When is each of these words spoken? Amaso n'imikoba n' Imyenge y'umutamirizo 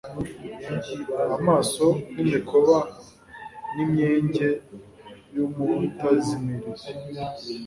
Amaso 1.37 1.85
n'imikoba 2.13 2.77
n' 3.73 3.81
Imyenge 3.85 4.47
y'umutamirizo 5.35 6.89